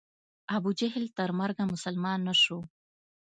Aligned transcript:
ابو 0.55 0.69
جهل 0.79 1.05
تر 1.17 1.29
مرګه 1.39 1.63
مسلمان 1.73 2.19
نه 2.27 2.33
سو. 2.43 2.57